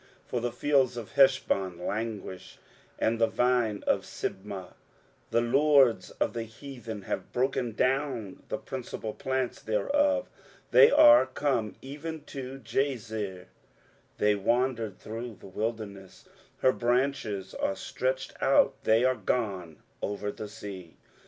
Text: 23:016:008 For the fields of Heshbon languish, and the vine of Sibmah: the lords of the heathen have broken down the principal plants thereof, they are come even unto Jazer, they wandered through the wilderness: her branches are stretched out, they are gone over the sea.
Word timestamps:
23:016:008 0.29 0.29
For 0.29 0.39
the 0.39 0.51
fields 0.51 0.97
of 0.97 1.11
Heshbon 1.11 1.85
languish, 1.85 2.57
and 2.97 3.19
the 3.21 3.27
vine 3.27 3.83
of 3.85 4.01
Sibmah: 4.03 4.73
the 5.29 5.41
lords 5.41 6.09
of 6.09 6.33
the 6.33 6.41
heathen 6.41 7.03
have 7.03 7.31
broken 7.31 7.73
down 7.73 8.41
the 8.49 8.57
principal 8.57 9.13
plants 9.13 9.61
thereof, 9.61 10.27
they 10.71 10.89
are 10.89 11.27
come 11.27 11.75
even 11.83 12.15
unto 12.15 12.59
Jazer, 12.63 13.45
they 14.17 14.33
wandered 14.33 14.97
through 14.97 15.35
the 15.35 15.45
wilderness: 15.45 16.27
her 16.61 16.71
branches 16.71 17.53
are 17.53 17.75
stretched 17.75 18.33
out, 18.41 18.73
they 18.83 19.03
are 19.03 19.13
gone 19.15 19.83
over 20.01 20.31
the 20.31 20.47
sea. 20.47 20.97